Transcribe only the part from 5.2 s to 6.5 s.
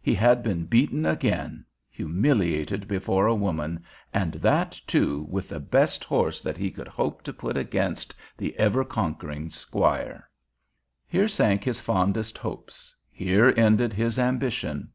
with the best horse